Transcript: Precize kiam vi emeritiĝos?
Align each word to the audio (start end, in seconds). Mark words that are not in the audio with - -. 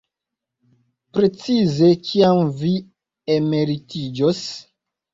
Precize 1.17 1.91
kiam 2.09 2.43
vi 2.65 2.75
emeritiĝos? 3.39 4.45